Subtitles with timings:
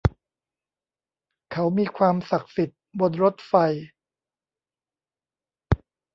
[1.51, 3.53] เขามีความศักดิ์สิทธิ์บนรถไฟ